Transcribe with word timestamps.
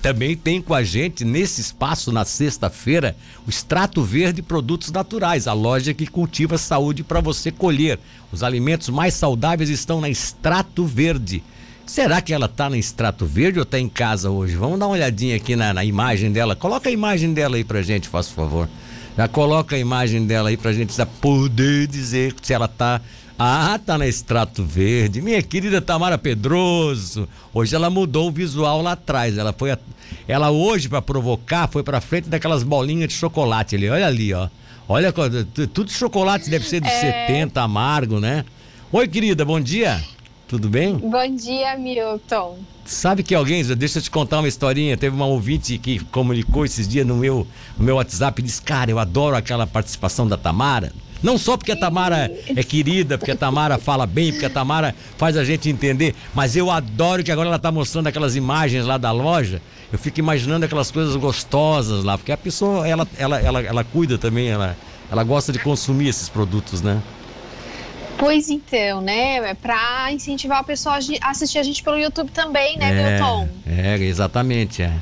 Também 0.00 0.36
tem 0.36 0.62
com 0.62 0.74
a 0.74 0.84
gente 0.84 1.24
nesse 1.24 1.60
espaço 1.60 2.12
na 2.12 2.24
sexta-feira 2.24 3.16
o 3.44 3.50
Extrato 3.50 4.00
Verde 4.00 4.42
Produtos 4.42 4.92
Naturais, 4.92 5.48
a 5.48 5.52
loja 5.52 5.92
que 5.92 6.06
cultiva 6.06 6.56
saúde 6.56 7.02
para 7.02 7.20
você 7.20 7.50
colher. 7.50 7.98
Os 8.30 8.44
alimentos 8.44 8.90
mais 8.90 9.14
saudáveis 9.14 9.68
estão 9.68 10.00
na 10.00 10.08
Extrato 10.08 10.84
Verde. 10.84 11.42
Será 11.84 12.22
que 12.22 12.32
ela 12.32 12.46
está 12.46 12.70
no 12.70 12.76
Extrato 12.76 13.26
Verde 13.26 13.58
ou 13.58 13.64
está 13.64 13.76
em 13.76 13.88
casa 13.88 14.30
hoje? 14.30 14.54
Vamos 14.54 14.78
dar 14.78 14.86
uma 14.86 14.94
olhadinha 14.94 15.34
aqui 15.34 15.56
na, 15.56 15.74
na, 15.74 15.84
imagem 15.84 16.30
dela. 16.30 16.54
Coloca 16.54 16.88
a 16.88 16.92
imagem 16.92 17.34
dela 17.34 17.56
aí 17.56 17.64
pra 17.64 17.82
gente, 17.82 18.08
faça 18.08 18.32
favor. 18.32 18.68
Já 19.16 19.26
coloca 19.26 19.74
a 19.74 19.80
imagem 19.80 20.24
dela 20.24 20.50
aí 20.50 20.56
pra 20.56 20.72
gente 20.72 20.94
poder 21.20 21.88
dizer 21.88 22.36
se 22.40 22.54
ela 22.54 22.66
está 22.66 23.00
ah, 23.38 23.78
tá 23.78 23.96
na 23.96 24.06
Extrato 24.06 24.64
Verde. 24.64 25.22
Minha 25.22 25.40
querida 25.42 25.80
Tamara 25.80 26.18
Pedroso. 26.18 27.28
Hoje 27.54 27.74
ela 27.74 27.88
mudou 27.88 28.28
o 28.28 28.32
visual 28.32 28.82
lá 28.82 28.92
atrás. 28.92 29.38
Ela 29.38 29.52
foi 29.52 29.70
a... 29.70 29.78
ela 30.26 30.50
hoje 30.50 30.88
para 30.88 31.00
provocar 31.00 31.68
foi 31.68 31.84
para 31.84 32.00
frente 32.00 32.28
daquelas 32.28 32.64
bolinhas 32.64 33.08
de 33.08 33.14
chocolate 33.14 33.76
ali. 33.76 33.88
Olha 33.88 34.06
ali, 34.06 34.34
ó. 34.34 34.48
Olha, 34.88 35.12
tudo 35.72 35.92
chocolate 35.92 36.50
deve 36.50 36.66
ser 36.66 36.80
de 36.80 36.88
é... 36.88 37.26
70 37.28 37.60
amargo, 37.60 38.18
né? 38.18 38.44
Oi, 38.90 39.06
querida, 39.06 39.44
bom 39.44 39.60
dia. 39.60 40.02
Tudo 40.48 40.68
bem? 40.68 40.96
Bom 40.96 41.36
dia, 41.36 41.76
Milton. 41.76 42.58
Sabe 42.84 43.22
que 43.22 43.34
alguém, 43.34 43.62
deixa 43.76 43.98
eu 43.98 44.02
te 44.02 44.10
contar 44.10 44.38
uma 44.38 44.48
historinha. 44.48 44.96
Teve 44.96 45.14
uma 45.14 45.26
ouvinte 45.26 45.76
que 45.76 45.98
comunicou 46.06 46.64
esses 46.64 46.88
dias 46.88 47.06
no 47.06 47.16
meu, 47.16 47.46
no 47.76 47.84
meu 47.84 47.96
WhatsApp 47.96 48.40
e 48.40 48.44
disse: 48.44 48.62
Cara, 48.62 48.90
eu 48.90 48.98
adoro 48.98 49.36
aquela 49.36 49.66
participação 49.66 50.26
da 50.26 50.38
Tamara. 50.38 50.90
Não 51.22 51.36
só 51.36 51.56
porque 51.56 51.72
a 51.72 51.76
Tamara 51.76 52.30
é 52.54 52.62
querida, 52.62 53.18
porque 53.18 53.32
a 53.32 53.36
Tamara 53.36 53.78
fala 53.78 54.06
bem, 54.06 54.30
porque 54.32 54.46
a 54.46 54.50
Tamara 54.50 54.94
faz 55.16 55.36
a 55.36 55.44
gente 55.44 55.68
entender, 55.68 56.14
mas 56.34 56.56
eu 56.56 56.70
adoro 56.70 57.24
que 57.24 57.32
agora 57.32 57.48
ela 57.48 57.56
está 57.56 57.72
mostrando 57.72 58.06
aquelas 58.06 58.36
imagens 58.36 58.84
lá 58.84 58.96
da 58.96 59.10
loja. 59.10 59.60
Eu 59.92 59.98
fico 59.98 60.20
imaginando 60.20 60.64
aquelas 60.64 60.90
coisas 60.90 61.16
gostosas 61.16 62.04
lá, 62.04 62.16
porque 62.16 62.30
a 62.30 62.36
pessoa, 62.36 62.86
ela, 62.86 63.06
ela, 63.18 63.40
ela, 63.40 63.62
ela 63.62 63.84
cuida 63.84 64.18
também, 64.18 64.48
ela, 64.48 64.76
ela 65.10 65.24
gosta 65.24 65.52
de 65.52 65.58
consumir 65.58 66.08
esses 66.08 66.28
produtos, 66.28 66.82
né? 66.82 67.02
Pois 68.18 68.50
então, 68.50 69.00
né? 69.00 69.36
É 69.36 69.54
para 69.54 70.12
incentivar 70.12 70.58
a 70.58 70.64
pessoa 70.64 70.96
a 70.96 71.30
assistir 71.30 71.58
a 71.58 71.62
gente 71.62 71.82
pelo 71.82 71.96
YouTube 71.98 72.30
também, 72.30 72.76
né, 72.76 72.90
é, 72.90 73.10
Milton? 73.12 73.48
É, 73.66 73.96
exatamente, 73.98 74.82
é. 74.82 74.92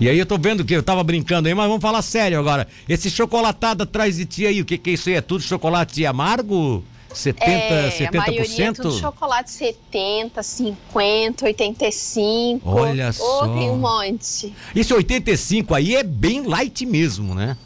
E 0.00 0.08
aí 0.08 0.18
eu 0.18 0.26
tô 0.26 0.36
vendo 0.36 0.64
que 0.64 0.74
eu 0.74 0.82
tava 0.82 1.02
brincando 1.04 1.48
aí, 1.48 1.54
mas 1.54 1.66
vamos 1.66 1.82
falar 1.82 2.02
sério 2.02 2.38
agora. 2.38 2.66
Esse 2.88 3.10
chocolatado 3.10 3.84
atrás 3.84 4.16
de 4.16 4.24
ti 4.24 4.46
aí, 4.46 4.60
o 4.60 4.64
que 4.64 4.76
que 4.76 4.90
é 4.90 4.92
isso 4.94 5.08
aí? 5.08 5.14
É 5.16 5.20
tudo 5.20 5.42
chocolate 5.42 6.04
amargo? 6.04 6.82
70, 7.14 7.50
é, 7.50 7.90
70%? 7.90 8.08
A 8.08 8.26
maioria 8.26 8.68
é 8.68 8.72
tudo 8.72 8.98
chocolate 8.98 9.50
70, 9.50 10.42
50, 10.42 11.44
85. 11.44 12.68
Olha 12.68 13.12
só. 13.12 13.44
Oh, 13.44 13.58
tem 13.58 13.70
um 13.70 13.76
monte. 13.76 14.52
Esse 14.74 14.94
85 14.94 15.74
aí 15.74 15.94
é 15.94 16.02
bem 16.02 16.42
light 16.42 16.84
mesmo, 16.86 17.34
né? 17.34 17.56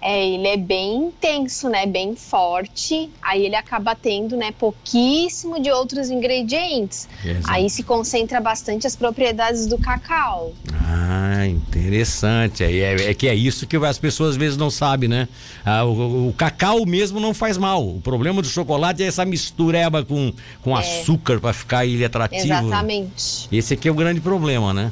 É, 0.00 0.26
ele 0.26 0.48
é 0.48 0.56
bem 0.56 1.06
intenso, 1.06 1.68
né? 1.68 1.84
Bem 1.86 2.16
forte. 2.16 3.10
Aí 3.20 3.44
ele 3.44 3.54
acaba 3.54 3.94
tendo, 3.94 4.36
né, 4.36 4.52
pouquíssimo 4.58 5.60
de 5.60 5.70
outros 5.70 6.08
ingredientes. 6.08 7.08
Exato. 7.24 7.46
Aí 7.48 7.68
se 7.68 7.82
concentra 7.82 8.40
bastante 8.40 8.86
as 8.86 8.96
propriedades 8.96 9.66
do 9.66 9.76
cacau. 9.76 10.52
Ah, 10.72 11.46
interessante. 11.46 12.64
Aí 12.64 12.80
é, 12.80 13.10
é, 13.10 13.14
que 13.14 13.28
é 13.28 13.34
isso 13.34 13.66
que 13.66 13.76
as 13.76 13.98
pessoas 13.98 14.30
às 14.30 14.36
vezes 14.36 14.56
não 14.56 14.70
sabem, 14.70 15.08
né? 15.08 15.28
Ah, 15.64 15.84
o, 15.84 16.28
o, 16.28 16.32
cacau 16.32 16.86
mesmo 16.86 17.20
não 17.20 17.34
faz 17.34 17.58
mal. 17.58 17.86
O 17.86 18.00
problema 18.00 18.40
do 18.40 18.48
chocolate 18.48 19.02
é 19.02 19.06
essa 19.06 19.24
mistureba 19.24 20.04
com, 20.04 20.32
com 20.62 20.76
é. 20.76 20.80
açúcar 20.80 21.40
para 21.40 21.52
ficar 21.52 21.84
ele 21.84 22.04
atrativo. 22.04 22.44
Exatamente. 22.44 23.48
Esse 23.52 23.74
aqui 23.74 23.88
é 23.88 23.90
o 23.90 23.94
grande 23.94 24.20
problema, 24.20 24.72
né? 24.72 24.90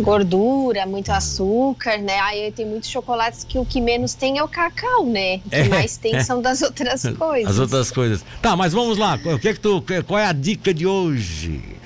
Gordura, 0.00 0.86
muito 0.86 1.10
açúcar, 1.10 1.98
né? 1.98 2.18
Aí 2.20 2.52
tem 2.52 2.66
muitos 2.66 2.90
chocolates 2.90 3.42
que 3.42 3.58
o 3.58 3.64
que 3.64 3.80
menos 3.80 4.14
tem 4.14 4.35
é 4.38 4.42
o 4.42 4.48
cacau, 4.48 5.04
né? 5.06 5.40
O 5.44 5.50
que 5.50 5.56
é, 5.56 5.68
mais 5.68 5.96
tem 5.96 6.22
são 6.22 6.40
das 6.40 6.62
outras 6.62 7.02
coisas. 7.18 7.50
As 7.50 7.58
outras 7.58 7.90
coisas. 7.90 8.24
Tá, 8.40 8.56
mas 8.56 8.72
vamos 8.72 8.98
lá. 8.98 9.18
O 9.24 9.38
que 9.38 9.48
é 9.48 9.54
que 9.54 9.60
tu, 9.60 9.82
qual 10.06 10.18
é 10.18 10.26
a 10.26 10.32
dica 10.32 10.72
de 10.72 10.86
hoje? 10.86 11.76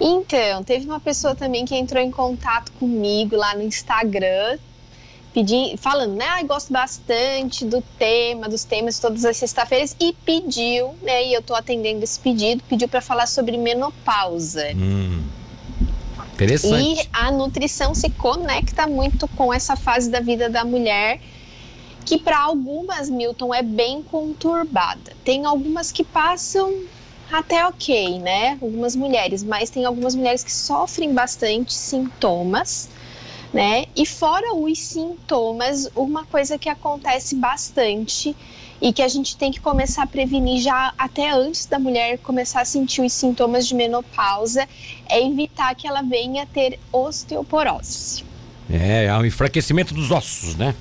Então, 0.00 0.62
teve 0.62 0.86
uma 0.86 1.00
pessoa 1.00 1.34
também 1.34 1.64
que 1.64 1.74
entrou 1.74 2.02
em 2.02 2.10
contato 2.10 2.70
comigo 2.72 3.34
lá 3.34 3.54
no 3.54 3.62
Instagram, 3.62 4.58
pedindo, 5.32 5.78
falando, 5.78 6.14
né? 6.14 6.26
Ah, 6.26 6.42
gosto 6.42 6.72
bastante 6.72 7.64
do 7.64 7.82
tema, 7.98 8.48
dos 8.48 8.64
temas 8.64 8.98
todas 8.98 9.24
as 9.24 9.36
sexta-feiras 9.36 9.96
e 9.98 10.12
pediu, 10.24 10.94
né? 11.02 11.26
E 11.26 11.34
eu 11.34 11.42
tô 11.42 11.54
atendendo 11.54 12.04
esse 12.04 12.20
pedido, 12.20 12.62
pediu 12.68 12.88
para 12.88 13.00
falar 13.00 13.26
sobre 13.26 13.56
menopausa. 13.56 14.68
Hum. 14.74 15.22
Interessante. 16.34 17.00
E 17.00 17.08
a 17.14 17.30
nutrição 17.32 17.94
se 17.94 18.10
conecta 18.10 18.86
muito 18.86 19.26
com 19.28 19.52
essa 19.52 19.74
fase 19.74 20.10
da 20.10 20.20
vida 20.20 20.50
da 20.50 20.64
mulher 20.64 21.18
que 22.06 22.16
para 22.16 22.38
algumas, 22.38 23.10
Milton, 23.10 23.52
é 23.52 23.62
bem 23.62 24.00
conturbada. 24.00 25.12
Tem 25.24 25.44
algumas 25.44 25.90
que 25.90 26.04
passam 26.04 26.72
até 27.32 27.66
ok, 27.66 28.20
né? 28.20 28.52
Algumas 28.62 28.94
mulheres, 28.94 29.42
mas 29.42 29.70
tem 29.70 29.84
algumas 29.84 30.14
mulheres 30.14 30.44
que 30.44 30.52
sofrem 30.52 31.12
bastante 31.12 31.74
sintomas, 31.74 32.88
né? 33.52 33.86
E 33.96 34.06
fora 34.06 34.54
os 34.54 34.78
sintomas, 34.78 35.90
uma 35.96 36.24
coisa 36.24 36.56
que 36.56 36.68
acontece 36.68 37.34
bastante 37.34 38.36
e 38.80 38.92
que 38.92 39.02
a 39.02 39.08
gente 39.08 39.36
tem 39.36 39.50
que 39.50 39.60
começar 39.60 40.04
a 40.04 40.06
prevenir 40.06 40.60
já 40.62 40.94
até 40.96 41.30
antes 41.30 41.66
da 41.66 41.80
mulher 41.80 42.18
começar 42.18 42.60
a 42.60 42.64
sentir 42.64 43.02
os 43.02 43.12
sintomas 43.12 43.66
de 43.66 43.74
menopausa 43.74 44.68
é 45.08 45.20
evitar 45.26 45.74
que 45.74 45.88
ela 45.88 46.02
venha 46.02 46.46
ter 46.46 46.78
osteoporose. 46.92 48.35
É, 48.70 49.04
é 49.04 49.14
um 49.16 49.24
enfraquecimento 49.24 49.94
dos 49.94 50.10
ossos, 50.10 50.56
né? 50.56 50.74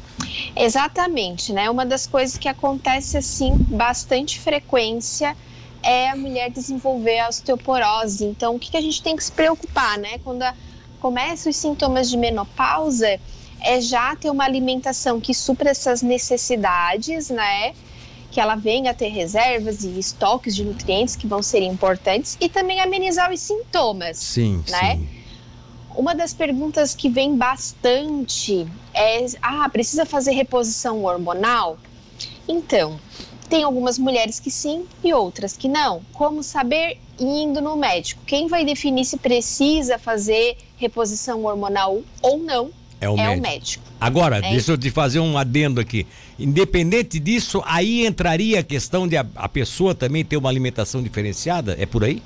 Exatamente, 0.55 1.53
né? 1.53 1.69
Uma 1.69 1.85
das 1.85 2.07
coisas 2.07 2.37
que 2.37 2.47
acontece 2.47 3.17
assim 3.17 3.55
bastante 3.57 4.39
frequência 4.39 5.35
é 5.83 6.09
a 6.09 6.15
mulher 6.15 6.49
desenvolver 6.49 7.19
a 7.19 7.29
osteoporose. 7.29 8.25
Então, 8.25 8.55
o 8.55 8.59
que, 8.59 8.71
que 8.71 8.77
a 8.77 8.81
gente 8.81 9.01
tem 9.01 9.15
que 9.15 9.23
se 9.23 9.31
preocupar, 9.31 9.99
né? 9.99 10.17
Quando 10.23 10.41
a, 10.41 10.53
começam 10.99 11.49
os 11.49 11.55
sintomas 11.55 12.09
de 12.09 12.17
menopausa, 12.17 13.19
é 13.61 13.79
já 13.79 14.15
ter 14.15 14.31
uma 14.31 14.43
alimentação 14.43 15.19
que 15.21 15.33
supra 15.33 15.69
essas 15.69 16.01
necessidades, 16.01 17.29
né? 17.29 17.73
Que 18.31 18.41
ela 18.41 18.55
venha 18.55 18.91
a 18.91 18.93
ter 18.93 19.09
reservas 19.09 19.83
e 19.83 19.99
estoques 19.99 20.55
de 20.55 20.63
nutrientes 20.63 21.15
que 21.15 21.27
vão 21.27 21.43
ser 21.43 21.61
importantes 21.61 22.35
e 22.41 22.49
também 22.49 22.81
amenizar 22.81 23.31
os 23.31 23.39
sintomas. 23.39 24.17
Sim, 24.17 24.63
né? 24.67 24.95
sim. 24.95 25.14
Uma 25.97 26.13
das 26.13 26.33
perguntas 26.33 26.93
que 26.93 27.09
vem 27.09 27.35
bastante 27.35 28.67
é: 28.93 29.25
ah, 29.41 29.69
precisa 29.69 30.05
fazer 30.05 30.31
reposição 30.31 31.03
hormonal? 31.03 31.77
Então, 32.47 32.99
tem 33.49 33.63
algumas 33.63 33.97
mulheres 33.97 34.39
que 34.39 34.51
sim 34.51 34.85
e 35.03 35.13
outras 35.13 35.55
que 35.55 35.67
não. 35.67 36.01
Como 36.13 36.43
saber 36.43 36.97
indo 37.19 37.61
no 37.61 37.75
médico? 37.75 38.21
Quem 38.25 38.47
vai 38.47 38.65
definir 38.65 39.05
se 39.05 39.17
precisa 39.17 39.97
fazer 39.97 40.57
reposição 40.77 41.43
hormonal 41.45 42.01
ou 42.21 42.37
não 42.37 42.71
é 42.99 43.09
o, 43.09 43.13
é 43.13 43.15
médico. 43.17 43.37
o 43.37 43.41
médico. 43.41 43.83
Agora, 43.99 44.37
é 44.37 44.41
deixa 44.41 44.71
eu 44.71 44.77
te 44.77 44.89
fazer 44.89 45.19
um 45.19 45.37
adendo 45.37 45.79
aqui. 45.79 46.05
Independente 46.37 47.19
disso, 47.19 47.61
aí 47.65 48.05
entraria 48.05 48.59
a 48.59 48.63
questão 48.63 49.07
de 49.07 49.17
a, 49.17 49.25
a 49.35 49.47
pessoa 49.47 49.95
também 49.95 50.23
ter 50.23 50.37
uma 50.37 50.49
alimentação 50.49 51.01
diferenciada? 51.01 51.75
É 51.79 51.85
por 51.85 52.03
aí? 52.03 52.21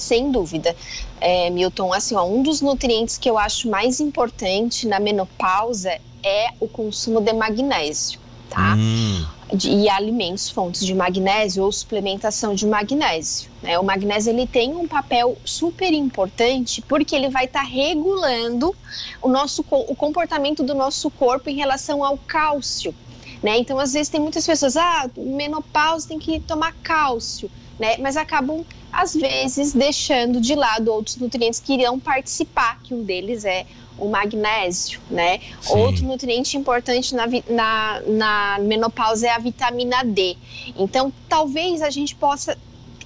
Sem 0.00 0.30
dúvida. 0.30 0.74
É, 1.20 1.50
Milton, 1.50 1.92
assim, 1.92 2.14
ó, 2.14 2.24
um 2.24 2.42
dos 2.42 2.60
nutrientes 2.60 3.18
que 3.18 3.28
eu 3.28 3.38
acho 3.38 3.68
mais 3.68 4.00
importante 4.00 4.86
na 4.86 4.98
menopausa 4.98 5.98
é 6.22 6.48
o 6.58 6.68
consumo 6.68 7.20
de 7.20 7.32
magnésio, 7.32 8.18
tá? 8.48 8.74
Hum. 8.76 9.26
E 9.64 9.88
alimentos, 9.88 10.48
fontes 10.48 10.84
de 10.86 10.94
magnésio 10.94 11.64
ou 11.64 11.72
suplementação 11.72 12.54
de 12.54 12.66
magnésio. 12.66 13.50
Né? 13.60 13.76
O 13.80 13.82
magnésio 13.82 14.32
ele 14.32 14.46
tem 14.46 14.76
um 14.76 14.86
papel 14.86 15.36
super 15.44 15.92
importante 15.92 16.80
porque 16.82 17.16
ele 17.16 17.28
vai 17.28 17.46
estar 17.46 17.62
tá 17.62 17.66
regulando 17.66 18.74
o 19.20 19.28
nosso 19.28 19.64
o 19.68 19.96
comportamento 19.96 20.62
do 20.62 20.72
nosso 20.72 21.10
corpo 21.10 21.50
em 21.50 21.56
relação 21.56 22.04
ao 22.04 22.16
cálcio. 22.16 22.94
Né? 23.42 23.58
Então, 23.58 23.78
às 23.78 23.92
vezes, 23.92 24.08
tem 24.08 24.20
muitas 24.20 24.46
pessoas, 24.46 24.76
ah, 24.76 25.10
menopausa 25.16 26.08
tem 26.08 26.18
que 26.18 26.40
tomar 26.40 26.74
cálcio, 26.82 27.50
né? 27.78 27.96
Mas 27.98 28.16
acabam 28.16 28.64
às 28.92 29.14
vezes 29.14 29.72
deixando 29.72 30.40
de 30.40 30.54
lado 30.54 30.92
outros 30.92 31.16
nutrientes 31.16 31.60
que 31.60 31.74
irão 31.74 31.98
participar, 31.98 32.80
que 32.82 32.94
um 32.94 33.02
deles 33.02 33.44
é 33.44 33.66
o 33.98 34.08
magnésio, 34.08 35.00
né? 35.10 35.40
Sim. 35.60 35.78
Outro 35.78 36.04
nutriente 36.04 36.56
importante 36.56 37.14
na, 37.14 37.26
na, 37.48 38.00
na 38.06 38.58
menopausa 38.60 39.26
é 39.26 39.30
a 39.30 39.38
vitamina 39.38 40.02
D. 40.02 40.36
Então, 40.76 41.12
talvez 41.28 41.82
a 41.82 41.90
gente 41.90 42.14
possa 42.14 42.56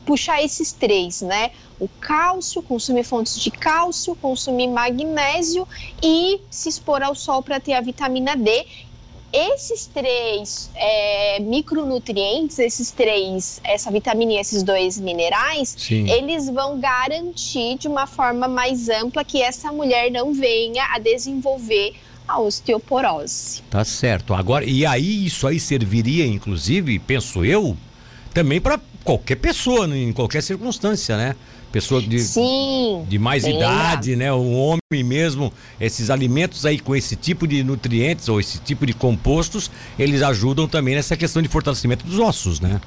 puxar 0.06 0.42
esses 0.42 0.72
três, 0.72 1.20
né? 1.22 1.50
O 1.80 1.88
cálcio, 1.88 2.62
consumir 2.62 3.02
fontes 3.02 3.40
de 3.40 3.50
cálcio, 3.50 4.14
consumir 4.16 4.68
magnésio 4.68 5.66
e 6.02 6.40
se 6.48 6.68
expor 6.68 7.02
ao 7.02 7.14
sol 7.14 7.42
para 7.42 7.58
ter 7.58 7.72
a 7.72 7.80
vitamina 7.80 8.36
D 8.36 8.66
esses 9.34 9.86
três 9.86 10.70
é, 10.76 11.40
micronutrientes, 11.40 12.60
esses 12.60 12.92
três, 12.92 13.60
essa 13.64 13.90
vitamina 13.90 14.34
e 14.34 14.36
esses 14.36 14.62
dois 14.62 15.00
minerais, 15.00 15.74
Sim. 15.76 16.08
eles 16.08 16.48
vão 16.48 16.78
garantir 16.78 17.76
de 17.78 17.88
uma 17.88 18.06
forma 18.06 18.46
mais 18.46 18.88
ampla 18.88 19.24
que 19.24 19.42
essa 19.42 19.72
mulher 19.72 20.08
não 20.08 20.32
venha 20.32 20.84
a 20.94 21.00
desenvolver 21.00 21.94
a 22.28 22.38
osteoporose. 22.40 23.62
Tá 23.68 23.84
certo. 23.84 24.32
Agora, 24.32 24.64
e 24.64 24.86
aí 24.86 25.26
isso 25.26 25.48
aí 25.48 25.58
serviria, 25.58 26.24
inclusive, 26.24 26.98
penso 27.00 27.44
eu, 27.44 27.76
também 28.32 28.60
para 28.60 28.80
qualquer 29.02 29.36
pessoa, 29.36 29.86
né, 29.86 29.98
em 29.98 30.12
qualquer 30.12 30.42
circunstância, 30.42 31.16
né? 31.16 31.34
Pessoa 31.74 32.00
de, 32.00 32.20
Sim, 32.20 33.04
de 33.08 33.18
mais 33.18 33.42
idade, 33.42 34.12
lembrado. 34.12 34.16
né? 34.16 34.32
Um 34.32 34.56
homem 34.56 35.04
mesmo, 35.04 35.52
esses 35.80 36.08
alimentos 36.08 36.64
aí 36.64 36.78
com 36.78 36.94
esse 36.94 37.16
tipo 37.16 37.48
de 37.48 37.64
nutrientes 37.64 38.28
ou 38.28 38.38
esse 38.38 38.58
tipo 38.58 38.86
de 38.86 38.92
compostos, 38.92 39.68
eles 39.98 40.22
ajudam 40.22 40.68
também 40.68 40.94
nessa 40.94 41.16
questão 41.16 41.42
de 41.42 41.48
fortalecimento 41.48 42.06
dos 42.06 42.20
ossos, 42.20 42.60
né? 42.60 42.80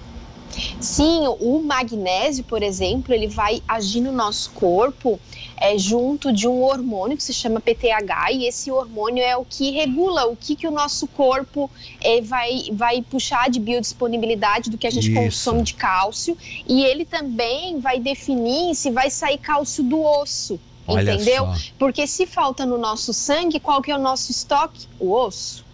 Sim, 0.80 1.28
o 1.40 1.60
magnésio, 1.60 2.44
por 2.44 2.64
exemplo, 2.64 3.14
ele 3.14 3.28
vai 3.28 3.62
agir 3.68 4.02
no 4.02 4.12
nosso 4.12 4.52
corpo 4.52 5.20
é, 5.58 5.78
junto 5.78 6.32
de 6.32 6.48
um 6.48 6.62
hormônio 6.64 7.18
que 7.18 7.24
se 7.24 7.34
chama 7.34 7.60
PTH 7.60 8.32
e 8.32 8.48
esse 8.48 8.72
hormônio 8.72 9.24
é 9.24 9.36
o 9.36 9.44
que 9.44 9.72
regula 9.72 10.26
o 10.28 10.36
que, 10.36 10.56
que 10.56 10.68
o 10.68 10.72
nosso 10.72 11.08
corpo 11.08 11.70
é, 12.02 12.22
vai, 12.22 12.64
vai 12.74 13.02
puxar 13.02 13.50
de 13.50 13.60
biodisponibilidade 13.60 14.70
do 14.70 14.78
que 14.78 14.88
a 14.88 14.92
gente 14.92 15.12
Isso. 15.12 15.22
consome 15.22 15.64
de 15.64 15.74
cálcio 15.74 16.38
e 16.68 16.84
ele 16.84 17.06
também 17.06 17.80
vai 17.80 18.00
definir 18.00 18.76
se 18.76 18.92
vai 18.92 19.10
sair 19.10 19.38
cálcio 19.38 19.84
do 19.84 20.02
osso. 20.02 20.60
Olha 20.88 21.14
entendeu? 21.14 21.46
Só. 21.46 21.56
Porque 21.78 22.08
se 22.08 22.26
falta 22.26 22.66
no 22.66 22.78
nosso 22.78 23.14
sangue, 23.14 23.60
qual 23.60 23.82
que 23.82 23.92
é 23.92 23.96
o 23.96 24.00
nosso 24.00 24.32
estoque? 24.32 24.88
O 25.00 25.12
osso. 25.12 25.67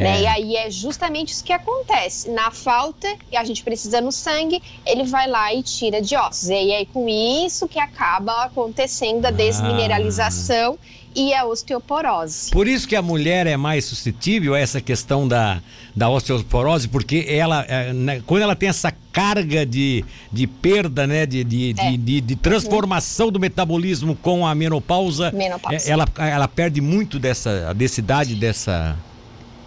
É. 0.00 0.04
Né? 0.04 0.22
E 0.22 0.26
aí 0.26 0.56
é 0.56 0.70
justamente 0.70 1.32
isso 1.32 1.44
que 1.44 1.52
acontece. 1.52 2.30
Na 2.30 2.50
falta, 2.50 3.08
e 3.30 3.36
a 3.36 3.44
gente 3.44 3.62
precisa 3.62 4.00
no 4.00 4.10
sangue, 4.10 4.62
ele 4.86 5.04
vai 5.04 5.28
lá 5.28 5.52
e 5.54 5.62
tira 5.62 6.00
de 6.00 6.16
ossos. 6.16 6.48
E 6.48 6.54
aí 6.54 6.70
é 6.72 6.84
com 6.86 7.08
isso 7.08 7.68
que 7.68 7.78
acaba 7.78 8.44
acontecendo 8.44 9.26
a 9.26 9.28
ah. 9.28 9.32
desmineralização 9.32 10.78
e 11.14 11.34
a 11.34 11.44
osteoporose. 11.44 12.50
Por 12.50 12.68
isso 12.68 12.86
que 12.86 12.94
a 12.94 13.02
mulher 13.02 13.46
é 13.46 13.56
mais 13.56 13.84
suscetível 13.84 14.54
a 14.54 14.58
essa 14.58 14.80
questão 14.80 15.26
da, 15.26 15.60
da 15.94 16.08
osteoporose, 16.08 16.88
porque 16.88 17.26
ela, 17.28 17.64
é, 17.68 17.92
né, 17.92 18.22
quando 18.26 18.42
ela 18.42 18.54
tem 18.54 18.68
essa 18.68 18.92
carga 19.12 19.66
de, 19.66 20.04
de 20.32 20.46
perda, 20.46 21.06
né, 21.06 21.26
de, 21.26 21.42
de, 21.42 21.70
é. 21.70 21.72
de, 21.72 21.96
de, 21.96 22.20
de, 22.20 22.36
transformação 22.36 23.30
do 23.30 23.40
metabolismo 23.40 24.14
com 24.14 24.46
a 24.46 24.54
menopausa, 24.54 25.32
menopausa. 25.32 25.88
É, 25.88 25.90
ela, 25.90 26.06
ela 26.16 26.46
perde 26.46 26.80
muito 26.80 27.18
dessa 27.18 27.74
densidade 27.74 28.36
dessa 28.36 28.96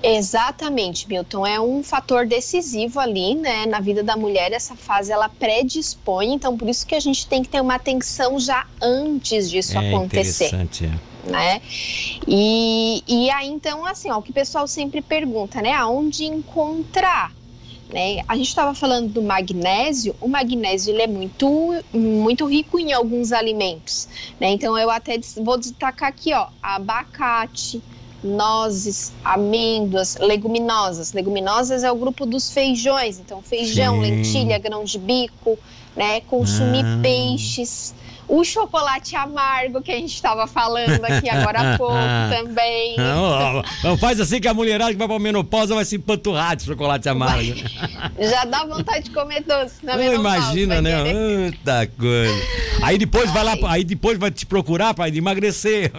Exatamente, 0.04 1.08
Milton. 1.08 1.48
É 1.48 1.60
um 1.62 1.82
fator 1.82 2.28
decisivo 2.28 3.00
ali, 3.00 3.36
né, 3.36 3.66
na 3.66 3.80
vida 3.80 4.04
da 4.04 4.18
mulher. 4.18 4.52
Essa 4.52 4.76
fase 4.76 5.14
ela 5.14 5.30
predispõe, 5.30 6.34
então 6.34 6.58
por 6.58 6.68
isso 6.68 6.86
que 6.86 6.94
a 6.94 7.00
gente 7.00 7.26
tem 7.26 7.42
que 7.42 7.48
ter 7.48 7.62
uma 7.62 7.76
atenção 7.76 8.38
já 8.38 8.68
antes 8.82 9.50
disso 9.50 9.78
é 9.78 9.90
acontecer. 9.90 10.48
Interessante, 10.48 10.86
é. 10.86 11.14
Né? 11.32 11.62
E, 12.28 13.02
e 13.08 13.32
aí, 13.32 13.48
então, 13.48 13.86
assim, 13.86 14.12
ó, 14.12 14.18
o 14.18 14.22
que 14.22 14.32
o 14.32 14.34
pessoal 14.34 14.68
sempre 14.68 15.02
pergunta, 15.02 15.62
né? 15.62 15.72
Aonde 15.72 16.26
encontrar? 16.26 17.32
Né? 17.90 18.24
A 18.28 18.36
gente 18.36 18.50
estava 18.50 18.74
falando 18.74 19.08
do 19.10 19.22
magnésio, 19.22 20.16
o 20.20 20.28
magnésio 20.28 20.94
ele 20.94 21.04
é 21.04 21.08
muito, 21.08 21.48
muito 21.94 22.46
rico 22.46 22.78
em 22.78 22.92
alguns 22.92 23.32
alimentos. 23.32 24.10
Né? 24.40 24.50
Então 24.50 24.78
eu 24.78 24.90
até 24.90 25.18
vou 25.38 25.58
destacar 25.58 26.10
aqui, 26.10 26.34
ó, 26.34 26.48
abacate, 26.62 27.82
nozes, 28.24 29.12
amêndoas, 29.24 30.18
leguminosas. 30.20 31.14
Leguminosas 31.14 31.84
é 31.84 31.92
o 31.92 31.96
grupo 31.96 32.26
dos 32.26 32.52
feijões, 32.52 33.20
então 33.20 33.42
feijão, 33.42 33.96
Sim. 33.96 34.02
lentilha, 34.02 34.58
grão 34.58 34.84
de 34.84 34.98
bico, 34.98 35.58
né? 35.96 36.22
Consumir 36.22 36.86
ah. 36.86 37.00
peixes 37.02 37.94
o 38.28 38.44
chocolate 38.44 39.16
amargo 39.16 39.82
que 39.82 39.92
a 39.92 39.96
gente 39.96 40.14
estava 40.14 40.48
falando 40.48 41.04
aqui 41.04 41.30
agora 41.30 41.74
há 41.74 41.78
pouco 41.78 41.94
também. 42.30 42.96
Não, 43.04 43.64
não, 43.84 43.98
faz 43.98 44.20
assim 44.20 44.40
que 44.40 44.48
a 44.48 44.54
mulherada 44.54 44.92
que 44.92 44.98
vai 44.98 45.08
pra 45.08 45.20
menopausa 45.20 45.76
vai 45.76 45.86
se 45.86 45.96
empanturrar 45.96 46.56
de 46.56 46.64
chocolate 46.64 47.08
amargo. 47.10 47.54
Já 48.20 48.46
dá 48.46 48.66
vontade 48.66 49.06
de 49.06 49.12
comer 49.12 49.44
doce 49.44 49.86
na 49.86 49.96
menopausa. 49.98 50.40
Imagina, 50.40 50.82
né? 50.82 51.14
Muita 51.14 51.88
coisa. 51.88 52.34
Aí 52.82 52.98
depois 52.98 53.28
Ai. 53.30 53.34
vai 53.34 53.44
lá, 53.44 53.72
aí 53.72 53.84
depois 53.84 54.18
vai 54.18 54.32
te 54.32 54.46
procurar 54.46 54.94
para 54.94 55.10
emagrecer. 55.10 55.92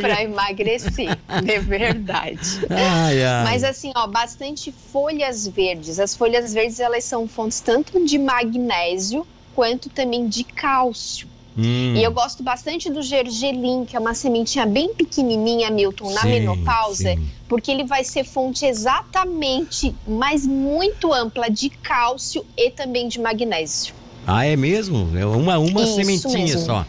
Para 0.00 0.22
emagrecer, 0.22 1.18
é 1.28 1.58
verdade. 1.60 2.60
Ai, 2.70 3.22
ai. 3.22 3.44
Mas 3.44 3.64
assim, 3.64 3.92
ó, 3.94 4.06
bastante 4.06 4.72
folhas 4.92 5.46
verdes. 5.46 5.98
As 5.98 6.16
folhas 6.16 6.52
verdes 6.52 6.80
elas 6.80 7.04
são 7.04 7.26
fontes 7.28 7.60
tanto 7.60 8.04
de 8.04 8.18
magnésio 8.18 9.26
quanto 9.54 9.88
também 9.88 10.28
de 10.28 10.44
cálcio. 10.44 11.33
Hum. 11.56 11.94
E 11.94 12.02
eu 12.02 12.10
gosto 12.10 12.42
bastante 12.42 12.90
do 12.90 13.02
gergelim, 13.02 13.84
que 13.84 13.96
é 13.96 14.00
uma 14.00 14.14
sementinha 14.14 14.66
bem 14.66 14.92
pequenininha, 14.92 15.70
Milton, 15.70 16.10
na 16.12 16.22
sim, 16.22 16.28
menopausa, 16.28 17.14
sim. 17.14 17.28
porque 17.48 17.70
ele 17.70 17.84
vai 17.84 18.02
ser 18.02 18.24
fonte 18.24 18.66
exatamente, 18.66 19.94
mas 20.06 20.46
muito 20.46 21.12
ampla 21.12 21.48
de 21.48 21.70
cálcio 21.70 22.44
e 22.56 22.70
também 22.70 23.06
de 23.08 23.20
magnésio. 23.20 23.94
Ah, 24.26 24.44
é 24.44 24.56
mesmo? 24.56 25.16
É 25.16 25.24
uma, 25.24 25.58
uma 25.58 25.86
sementinha 25.86 26.44
mesmo. 26.44 26.60
só 26.60 26.86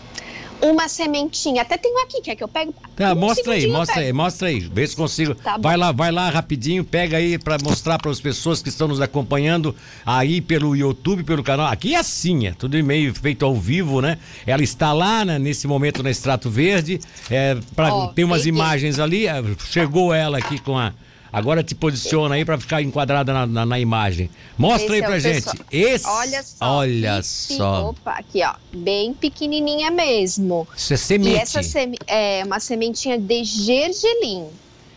uma 0.72 0.88
sementinha. 0.88 1.62
Até 1.62 1.78
tenho 1.78 2.02
aqui, 2.04 2.22
quer 2.22 2.36
que 2.36 2.44
eu 2.44 2.48
pegue? 2.48 2.74
Tá, 2.96 3.14
um 3.14 3.16
mostra 3.16 3.54
aí, 3.54 3.68
mostra 3.68 4.02
aí, 4.02 4.14
mostra 4.14 4.48
aí. 4.48 4.60
Vê 4.60 4.88
se 4.88 4.96
consigo. 4.96 5.36
Tá 5.36 5.58
vai 5.58 5.78
lá, 5.78 5.92
vai 5.92 6.12
lá 6.12 6.30
rapidinho, 6.30 6.84
pega 6.84 7.18
aí 7.18 7.38
para 7.38 7.58
mostrar 7.64 7.98
para 8.00 8.12
as 8.12 8.20
pessoas 8.20 8.62
que 8.62 8.70
estão 8.70 8.88
nos 8.88 9.02
acompanhando 9.02 9.76
aí 10.06 10.42
pelo 10.42 10.76
YouTube, 10.76 11.24
pelo 11.24 11.44
canal. 11.44 11.68
Aqui 11.68 11.96
é 11.96 12.00
assim, 12.00 12.48
é 12.48 12.52
tudo 12.52 12.82
meio 12.84 13.14
feito 13.14 13.46
ao 13.46 13.56
vivo, 13.56 14.02
né? 14.02 14.18
Ela 14.46 14.64
está 14.64 14.94
lá 14.94 15.24
né, 15.24 15.40
nesse 15.40 15.68
momento 15.68 16.04
no 16.04 16.10
extrato 16.10 16.50
verde. 16.50 17.00
É, 17.30 17.58
pra, 17.76 17.94
oh, 17.94 18.08
tem 18.10 18.26
umas 18.26 18.46
imagens 18.46 19.00
ali. 19.00 19.28
É, 19.28 19.44
chegou 19.70 20.14
ela 20.14 20.38
aqui 20.38 20.60
com 20.60 20.78
a 20.78 20.94
Agora 21.36 21.62
te 21.62 21.76
posiciona 21.76 22.36
aí 22.36 22.46
para 22.46 22.58
ficar 22.58 22.82
enquadrada 22.82 23.34
na, 23.34 23.46
na, 23.46 23.66
na, 23.66 23.78
imagem. 23.78 24.30
Mostra 24.58 24.86
Esse 24.86 24.94
aí 24.94 25.02
é 25.02 25.06
pra 25.06 25.16
é 25.18 25.20
gente. 25.20 25.48
Esse, 25.70 26.08
olha 26.08 26.44
só. 26.44 26.66
Olha 26.78 27.24
só. 27.24 27.90
Opa, 27.90 28.12
aqui 28.12 28.42
ó, 28.42 28.54
bem 28.74 29.14
pequenininha 29.14 29.92
mesmo. 29.92 30.66
Isso 30.78 30.94
é 30.94 30.98
semente. 30.98 31.36
E 31.36 31.36
essa 31.36 31.62
seme, 31.62 31.98
é 32.08 32.42
uma 32.46 32.62
sementinha 32.62 33.20
de 33.20 33.44
gergelim. 33.44 34.48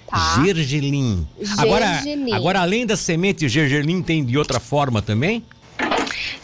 Tá? 0.06 0.40
Gergelim. 0.44 1.26
Agora, 1.58 2.02
agora 2.32 2.60
além 2.60 2.86
da 2.86 2.96
semente, 2.96 3.48
gergelim 3.48 4.00
tem 4.00 4.24
de 4.24 4.38
outra 4.38 4.60
forma 4.60 5.02
também? 5.02 5.42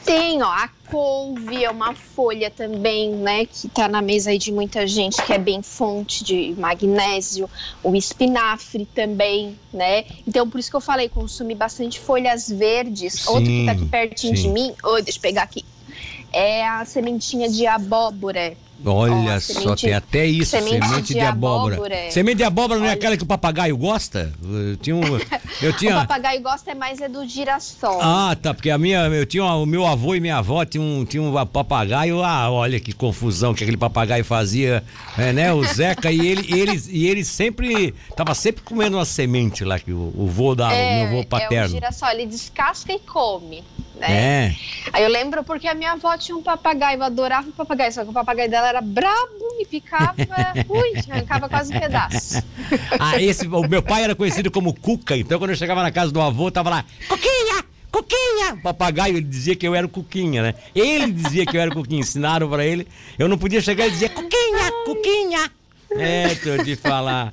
Tem, 0.04 0.42
ó, 0.42 0.46
a 0.46 0.68
couve 0.90 1.64
é 1.64 1.70
uma 1.70 1.94
folha 1.94 2.50
também, 2.50 3.10
né, 3.10 3.46
que 3.46 3.68
tá 3.68 3.88
na 3.88 4.02
mesa 4.02 4.30
aí 4.30 4.38
de 4.38 4.52
muita 4.52 4.86
gente, 4.86 5.20
que 5.22 5.32
é 5.32 5.38
bem 5.38 5.62
fonte 5.62 6.22
de 6.22 6.54
magnésio, 6.58 7.48
o 7.82 7.96
espinafre 7.96 8.86
também, 8.94 9.58
né? 9.72 10.04
Então, 10.26 10.48
por 10.48 10.60
isso 10.60 10.68
que 10.68 10.76
eu 10.76 10.80
falei, 10.80 11.08
consumir 11.08 11.54
bastante 11.54 11.98
folhas 11.98 12.48
verdes. 12.50 13.14
Sim, 13.14 13.30
Outro 13.30 13.46
que 13.46 13.64
tá 13.64 13.72
aqui 13.72 13.86
pertinho 13.86 14.36
sim. 14.36 14.42
de 14.42 14.48
mim, 14.50 14.74
oh, 14.84 15.00
deixa 15.00 15.18
eu 15.18 15.22
pegar 15.22 15.42
aqui, 15.42 15.64
é 16.32 16.66
a 16.66 16.84
sementinha 16.84 17.48
de 17.48 17.66
abóbora. 17.66 18.54
Olha 18.84 19.40
só, 19.40 19.74
tem 19.74 19.94
até 19.94 20.26
isso, 20.26 20.50
semente, 20.50 20.86
semente 20.86 21.06
de, 21.08 21.14
de 21.14 21.20
abóbora. 21.20 21.74
abóbora. 21.74 22.10
Semente 22.10 22.36
de 22.36 22.44
abóbora 22.44 22.80
não 22.80 22.86
é 22.86 22.92
aquela 22.92 23.16
que 23.16 23.22
o 23.22 23.26
papagaio 23.26 23.76
gosta? 23.76 24.32
Eu 24.42 24.76
tinha 24.76 24.96
um, 24.96 25.02
eu 25.62 25.72
tinha... 25.78 25.96
o 25.96 26.00
papagaio 26.00 26.42
gosta 26.42 26.70
é 26.70 26.74
mais 26.74 27.00
é 27.00 27.08
do 27.08 27.26
girassol. 27.26 28.00
Ah, 28.00 28.36
tá, 28.40 28.52
porque 28.52 28.70
a 28.70 28.76
minha, 28.76 29.06
eu 29.06 29.24
tinha 29.24 29.44
o 29.44 29.64
meu 29.64 29.86
avô 29.86 30.14
e 30.14 30.20
minha 30.20 30.36
avó 30.36 30.64
tinham 30.64 30.84
um, 30.84 31.04
tinha 31.04 31.22
um 31.22 31.46
papagaio, 31.46 32.22
ah, 32.22 32.50
olha 32.50 32.78
que 32.78 32.92
confusão 32.92 33.54
que 33.54 33.64
aquele 33.64 33.76
papagaio 33.76 34.24
fazia, 34.24 34.82
é, 35.16 35.32
né, 35.32 35.52
o 35.52 35.64
Zeca 35.64 36.10
e 36.10 36.26
ele, 36.26 36.46
ele, 36.52 36.82
e 36.90 37.06
ele 37.06 37.24
sempre, 37.24 37.94
tava 38.16 38.34
sempre 38.34 38.62
comendo 38.62 38.96
uma 38.96 39.04
semente 39.04 39.64
lá 39.64 39.78
que 39.78 39.92
o, 39.92 40.12
o 40.16 40.26
vô 40.26 40.54
da, 40.54 40.72
é, 40.72 41.04
o 41.04 41.08
meu 41.08 41.18
avô 41.18 41.28
paterno. 41.28 41.56
É 41.56 41.66
o 41.66 41.68
girassol, 41.68 42.10
ele 42.10 42.26
descasca 42.26 42.92
e 42.92 42.98
come 42.98 43.62
né? 44.08 44.46
É. 44.46 44.56
Aí 44.92 45.02
eu 45.02 45.08
lembro 45.08 45.42
porque 45.44 45.66
a 45.66 45.74
minha 45.74 45.92
avó 45.92 46.16
tinha 46.16 46.36
um 46.36 46.42
papagaio, 46.42 46.98
eu 46.98 47.02
adorava 47.02 47.48
o 47.48 47.52
papagaio, 47.52 47.92
só 47.92 48.04
que 48.04 48.10
o 48.10 48.12
papagaio 48.12 48.50
dela 48.50 48.68
era 48.68 48.80
brabo, 48.80 49.56
me 49.56 49.64
picava, 49.64 50.14
ui, 50.68 50.92
arrancava 51.10 51.48
quase 51.48 51.74
um 51.74 51.80
pedaço. 51.80 52.42
Ah, 52.98 53.20
esse, 53.20 53.46
o 53.46 53.68
meu 53.68 53.82
pai 53.82 54.04
era 54.04 54.14
conhecido 54.14 54.50
como 54.50 54.74
Cuca, 54.74 55.16
então 55.16 55.38
quando 55.38 55.50
eu 55.50 55.56
chegava 55.56 55.82
na 55.82 55.90
casa 55.90 56.12
do 56.12 56.20
avô, 56.20 56.50
tava 56.50 56.70
lá, 56.70 56.84
Cuquinha! 57.08 57.64
Cuquinha! 57.90 58.56
Papagaio, 58.60 59.16
ele 59.16 59.26
dizia 59.26 59.54
que 59.54 59.66
eu 59.66 59.74
era 59.74 59.86
o 59.86 59.90
Cuquinha, 59.90 60.42
né? 60.42 60.54
Ele 60.74 61.12
dizia 61.12 61.46
que 61.46 61.56
eu 61.56 61.60
era 61.60 61.70
o 61.70 61.74
Cuquinha, 61.74 62.00
ensinaram 62.00 62.48
pra 62.48 62.64
ele. 62.64 62.88
Eu 63.16 63.28
não 63.28 63.38
podia 63.38 63.60
chegar 63.60 63.86
e 63.86 63.90
dizer, 63.90 64.08
Cuquinha, 64.08 64.72
Cuquinha! 64.84 65.50
É, 65.96 66.34
tô 66.34 66.62
de 66.62 66.74
falar. 66.74 67.32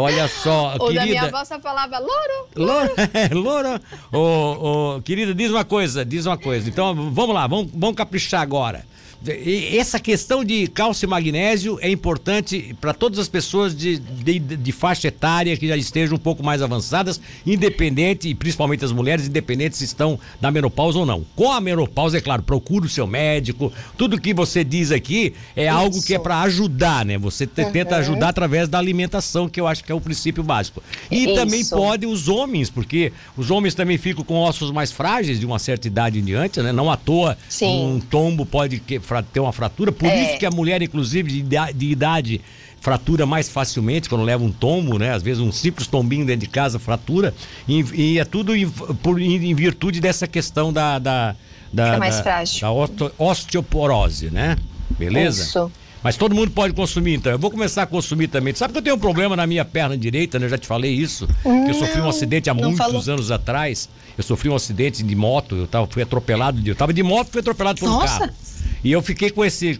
Olha 0.00 0.28
só, 0.28 0.74
Ou 0.78 0.86
querida. 0.86 1.00
da 1.00 1.06
minha 1.06 1.22
avó 1.24 1.44
só 1.44 1.58
falava 1.58 1.98
louro. 1.98 2.48
Loura, 2.54 2.92
loura. 3.32 3.82
Ô, 4.12 4.96
ô, 4.96 5.02
querida, 5.02 5.34
diz 5.34 5.50
uma 5.50 5.64
coisa, 5.64 6.04
diz 6.04 6.24
uma 6.24 6.38
coisa. 6.38 6.68
Então, 6.68 7.10
vamos 7.10 7.34
lá, 7.34 7.48
vamos, 7.48 7.68
vamos 7.74 7.96
caprichar 7.96 8.40
agora. 8.40 8.86
Essa 9.76 9.98
questão 9.98 10.44
de 10.44 10.68
cálcio 10.68 11.04
e 11.04 11.08
magnésio 11.08 11.76
é 11.80 11.90
importante 11.90 12.76
para 12.80 12.94
todas 12.94 13.18
as 13.18 13.26
pessoas 13.26 13.76
de, 13.76 13.98
de, 13.98 14.38
de, 14.38 14.72
faixa 14.72 15.08
etária 15.08 15.56
que 15.56 15.66
já 15.66 15.76
estejam 15.76 16.14
um 16.14 16.20
pouco 16.20 16.42
mais 16.42 16.62
avançadas, 16.62 17.20
independente, 17.44 18.28
e 18.28 18.34
principalmente 18.34 18.84
as 18.84 18.92
mulheres, 18.92 19.26
independente 19.26 19.76
se 19.76 19.84
estão 19.84 20.20
na 20.40 20.52
menopausa 20.52 21.00
ou 21.00 21.04
não. 21.04 21.24
Com 21.34 21.50
a 21.50 21.60
menopausa, 21.60 22.18
é 22.18 22.20
claro, 22.20 22.42
procure 22.42 22.86
o 22.86 22.88
seu 22.88 23.08
médico. 23.08 23.72
Tudo 23.96 24.20
que 24.20 24.32
você 24.32 24.62
diz 24.62 24.92
aqui 24.92 25.34
é 25.56 25.64
Isso. 25.66 25.74
algo 25.74 26.02
que 26.02 26.14
é 26.14 26.18
para 26.18 26.40
ajudar, 26.42 27.04
né? 27.04 27.18
Você 27.18 27.44
te, 27.44 27.62
uhum. 27.62 27.72
tenta 27.72 27.96
ajudar 27.96 28.28
através 28.28 28.68
da 28.68 28.78
alimentação, 28.78 29.48
que 29.48 29.60
eu 29.60 29.66
acho 29.66 29.82
que 29.82 29.90
é 29.90 29.94
o 29.94 30.00
princípio 30.00 30.44
básico. 30.44 30.80
E 31.10 31.24
Isso. 31.24 31.34
também 31.34 31.64
pode 31.64 32.06
os 32.06 32.28
homens, 32.28 32.70
porque 32.70 33.12
os 33.36 33.50
homens 33.50 33.74
também 33.74 33.98
ficam 33.98 34.22
com 34.22 34.36
ossos 34.36 34.70
mais 34.70 34.92
frágeis 34.92 35.40
de 35.40 35.46
uma 35.46 35.58
certa 35.58 35.88
idade 35.88 36.20
em 36.20 36.22
diante, 36.22 36.62
né? 36.62 36.70
Não 36.70 36.88
à 36.88 36.96
toa 36.96 37.36
Sim. 37.48 37.96
um 37.96 38.00
tombo 38.00 38.46
pode 38.46 38.78
ter 39.32 39.40
uma 39.40 39.52
fratura. 39.52 39.92
Por 39.92 40.06
é. 40.08 40.22
isso 40.22 40.38
que 40.38 40.46
a 40.46 40.50
mulher, 40.50 40.82
inclusive, 40.82 41.30
de 41.30 41.38
idade, 41.38 41.72
de 41.72 41.86
idade 41.90 42.40
fratura 42.80 43.26
mais 43.26 43.48
facilmente 43.48 44.08
quando 44.08 44.22
leva 44.22 44.44
um 44.44 44.52
tombo, 44.52 44.98
né? 44.98 45.12
Às 45.12 45.22
vezes 45.22 45.42
um 45.42 45.50
simples 45.50 45.86
tombinho 45.86 46.24
dentro 46.24 46.46
de 46.46 46.48
casa 46.48 46.78
fratura. 46.78 47.34
E, 47.66 47.84
e 47.94 48.18
é 48.18 48.24
tudo 48.24 48.54
em, 48.54 48.68
por, 48.68 49.20
em, 49.20 49.54
virtude 49.54 50.00
dessa 50.00 50.26
questão 50.26 50.72
da, 50.72 50.98
da, 50.98 51.36
da, 51.72 51.94
é 51.94 51.98
mais 51.98 52.16
da, 52.16 52.22
frágil. 52.22 52.60
da 52.60 53.10
osteoporose, 53.18 54.30
né? 54.30 54.56
Beleza? 54.90 55.42
Isso. 55.42 55.72
Mas 56.02 56.16
todo 56.16 56.34
mundo 56.34 56.52
pode 56.52 56.72
consumir, 56.74 57.14
então. 57.14 57.32
Eu 57.32 57.38
vou 57.38 57.50
começar 57.50 57.82
a 57.82 57.86
consumir 57.86 58.28
também. 58.28 58.54
Sabe 58.54 58.72
que 58.72 58.78
eu 58.78 58.82
tenho 58.82 58.96
um 58.96 59.00
problema 59.00 59.34
na 59.34 59.46
minha 59.46 59.64
perna 59.64 59.98
direita, 59.98 60.38
né? 60.38 60.46
Eu 60.46 60.50
já 60.50 60.58
te 60.58 60.66
falei 60.66 60.92
isso. 60.92 61.28
Não, 61.44 61.64
que 61.64 61.70
eu 61.70 61.74
sofri 61.74 62.00
um 62.00 62.08
acidente 62.08 62.48
há 62.48 62.54
muitos 62.54 62.78
falou. 62.78 63.02
anos 63.08 63.30
atrás. 63.32 63.88
Eu 64.16 64.22
sofri 64.22 64.48
um 64.48 64.54
acidente 64.54 65.02
de 65.02 65.14
moto, 65.16 65.56
eu 65.56 65.66
tava, 65.66 65.86
fui 65.88 66.02
atropelado. 66.02 66.60
Eu 66.64 66.76
tava 66.76 66.92
de 66.92 67.02
moto, 67.02 67.30
fui 67.30 67.40
atropelado 67.40 67.80
por 67.80 67.88
Nossa. 67.88 68.14
um 68.14 68.18
carro. 68.20 68.32
E 68.82 68.92
eu 68.92 69.02
fiquei 69.02 69.30
com 69.30 69.44
esse. 69.44 69.78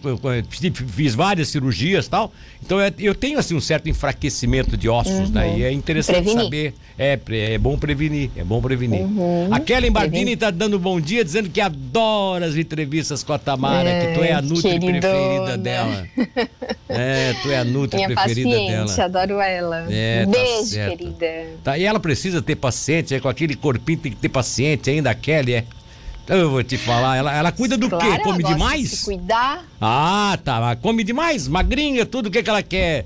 Fiz 0.87 1.15
várias 1.15 1.49
cirurgias 1.49 2.05
e 2.05 2.09
tal. 2.09 2.33
Então 2.63 2.79
é, 2.79 2.93
eu 2.99 3.15
tenho 3.15 3.39
assim 3.39 3.55
um 3.55 3.61
certo 3.61 3.89
enfraquecimento 3.89 4.75
de 4.75 4.89
ossos, 4.89 5.29
uhum. 5.29 5.29
né? 5.29 5.57
E 5.57 5.63
é 5.63 5.71
interessante 5.71 6.23
prevenir. 6.23 6.43
saber. 6.43 6.73
É, 6.97 7.17
é 7.53 7.57
bom 7.57 7.77
prevenir, 7.77 8.29
é 8.35 8.43
bom 8.43 8.61
prevenir. 8.61 9.01
Uhum. 9.01 9.47
A 9.53 9.59
Kelly 9.59 9.89
Bardini 9.89 10.33
está 10.33 10.51
dando 10.51 10.77
bom 10.77 10.99
dia, 10.99 11.23
dizendo 11.23 11.49
que 11.49 11.61
adora 11.61 12.45
as 12.45 12.57
entrevistas 12.57 13.23
com 13.23 13.31
a 13.31 13.39
Tamara, 13.39 13.89
é, 13.89 14.05
que 14.05 14.19
tu 14.19 14.23
é 14.23 14.33
a 14.33 14.41
Nutri 14.41 14.79
queridona. 14.79 14.99
preferida 14.99 15.57
dela. 15.57 16.07
É, 16.89 17.33
tu 17.41 17.49
é 17.51 17.57
a 17.59 17.63
Nutri 17.63 17.97
Minha 17.97 18.09
preferida 18.09 18.49
paciente, 18.49 18.95
dela. 18.95 19.05
adoro 19.05 19.39
ela. 19.39 19.87
É, 19.89 20.25
tá 20.25 20.31
Beijo, 20.31 20.75
tá 20.75 20.89
querida. 20.89 21.47
Tá, 21.63 21.77
e 21.77 21.85
ela 21.85 21.99
precisa 21.99 22.41
ter 22.41 22.55
paciente, 22.55 23.15
é, 23.15 23.19
com 23.19 23.29
aquele 23.29 23.55
corpinho 23.55 23.99
tem 23.99 24.11
que 24.11 24.17
ter 24.17 24.29
paciente 24.29 24.89
ainda, 24.89 25.09
a 25.09 25.15
Kelly, 25.15 25.53
é. 25.53 25.65
Eu 26.29 26.51
vou 26.51 26.63
te 26.63 26.77
falar, 26.77 27.17
ela, 27.17 27.35
ela 27.35 27.51
cuida 27.51 27.75
do 27.75 27.89
claro, 27.89 28.05
quê? 28.05 28.19
Come 28.19 28.43
demais? 28.43 28.91
De 28.91 28.97
cuidar. 29.03 29.65
Ah, 29.81 30.37
tá. 30.43 30.75
Come 30.75 31.03
demais, 31.03 31.47
magrinha, 31.47 32.05
tudo 32.05 32.27
o 32.27 32.31
que, 32.31 32.43
que 32.43 32.49
ela 32.49 32.61
quer 32.61 33.05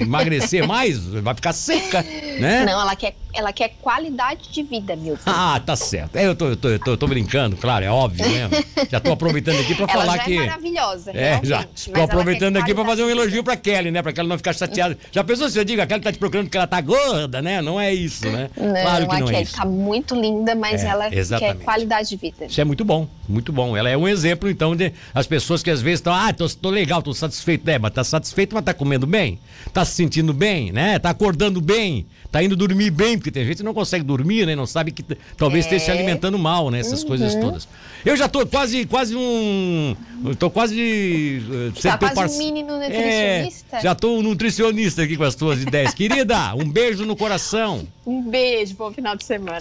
emagrecer 0.00 0.66
mais, 0.66 0.98
vai 0.98 1.34
ficar 1.34 1.52
seca, 1.52 2.02
né? 2.38 2.64
Não, 2.64 2.80
ela 2.80 2.94
quer, 2.94 3.14
ela 3.32 3.52
quer 3.52 3.70
qualidade 3.80 4.50
de 4.52 4.62
vida, 4.62 4.94
Milton. 4.94 5.22
Ah, 5.24 5.60
tá 5.64 5.74
certo. 5.76 6.16
É, 6.16 6.26
eu 6.26 6.34
tô, 6.34 6.48
eu 6.48 6.56
tô, 6.56 6.68
eu 6.68 6.78
tô, 6.78 6.90
eu 6.90 6.96
tô 6.96 7.06
brincando, 7.06 7.56
claro, 7.56 7.84
é 7.84 7.90
óbvio 7.90 8.28
mesmo. 8.28 8.50
Já 8.90 9.00
tô 9.00 9.12
aproveitando 9.12 9.60
aqui 9.60 9.74
para 9.74 9.88
falar 9.88 10.16
já 10.16 10.24
que. 10.24 10.36
É 10.36 10.40
maravilhosa, 10.40 11.12
É, 11.14 11.40
já. 11.42 11.64
Tô 11.94 12.02
aproveitando 12.02 12.56
aqui 12.58 12.74
para 12.74 12.84
fazer 12.84 13.04
um 13.04 13.10
elogio 13.10 13.42
para 13.42 13.56
Kelly, 13.56 13.90
né? 13.90 14.02
Para 14.02 14.12
que 14.12 14.20
ela 14.20 14.28
não 14.28 14.36
ficar 14.36 14.52
chateada. 14.52 14.98
Já 15.10 15.24
pensou 15.24 15.48
se 15.48 15.58
eu 15.58 15.64
digo, 15.64 15.80
a 15.80 15.86
Kelly 15.86 16.02
tá 16.02 16.12
te 16.12 16.18
procurando 16.18 16.46
porque 16.46 16.58
ela 16.58 16.66
tá 16.66 16.80
gorda, 16.80 17.40
né? 17.40 17.62
Não 17.62 17.80
é 17.80 17.94
isso, 17.94 18.28
né? 18.28 18.50
Não, 18.56 18.72
claro 18.72 19.08
que 19.08 19.14
a 19.14 19.18
não 19.20 19.28
é 19.28 19.32
Kelly 19.32 19.44
isso. 19.44 19.56
tá 19.56 19.64
muito 19.64 20.14
linda, 20.14 20.54
mas 20.54 20.82
é, 20.84 20.88
ela 20.88 21.14
exatamente. 21.14 21.58
quer 21.58 21.64
qualidade 21.64 22.08
de 22.10 22.16
vida. 22.16 22.44
Isso 22.46 22.60
é 22.60 22.64
muito 22.64 22.84
bom, 22.84 23.08
muito 23.28 23.52
bom. 23.52 23.76
Ela 23.76 23.88
é 23.88 23.96
um 23.96 24.06
exemplo, 24.06 24.50
então, 24.50 24.76
de 24.76 24.92
as 25.14 25.26
pessoas 25.26 25.37
que 25.62 25.70
às 25.70 25.80
vezes 25.80 26.00
estão, 26.00 26.12
ah, 26.12 26.32
tô, 26.32 26.48
tô 26.48 26.70
legal, 26.70 27.02
tô 27.02 27.12
satisfeito. 27.12 27.68
É, 27.68 27.78
mas 27.78 27.92
tá 27.92 28.04
satisfeito, 28.04 28.54
mas 28.54 28.64
tá 28.64 28.72
comendo 28.72 29.06
bem? 29.06 29.38
Tá 29.72 29.84
se 29.84 29.92
sentindo 29.92 30.32
bem, 30.32 30.72
né? 30.72 30.98
Tá 30.98 31.10
acordando 31.10 31.60
bem, 31.60 32.06
tá 32.30 32.42
indo 32.42 32.56
dormir 32.56 32.90
bem, 32.90 33.18
porque 33.18 33.30
tem 33.30 33.44
gente 33.44 33.58
que 33.58 33.62
não 33.62 33.74
consegue 33.74 34.04
dormir, 34.04 34.46
né? 34.46 34.54
Não 34.54 34.66
sabe 34.66 34.92
que 34.92 35.04
talvez 35.36 35.64
é. 35.64 35.68
esteja 35.68 35.84
se 35.86 35.90
alimentando 35.90 36.38
mal, 36.38 36.70
né? 36.70 36.80
Essas 36.80 37.02
uhum. 37.02 37.08
coisas 37.08 37.34
todas. 37.34 37.68
Eu 38.04 38.16
já 38.16 38.28
tô 38.28 38.46
quase, 38.46 38.86
quase 38.86 39.16
um. 39.16 39.96
Tô 40.38 40.50
quase. 40.50 41.42
Uh, 41.48 41.82
tá 41.82 42.10
quase 42.10 42.36
um 42.36 42.38
mini 42.38 42.62
nutricionista. 42.62 43.76
É, 43.76 43.80
já 43.80 43.94
tô 43.94 44.18
um 44.18 44.22
nutricionista 44.22 45.02
aqui 45.02 45.16
com 45.16 45.24
as 45.24 45.34
tuas 45.34 45.60
ideias. 45.62 45.94
Querida, 45.94 46.54
um 46.54 46.68
beijo 46.68 47.04
no 47.04 47.16
coração. 47.16 47.86
Um 48.06 48.22
beijo, 48.22 48.74
bom 48.74 48.92
final 48.92 49.16
de 49.16 49.24
semana. 49.24 49.60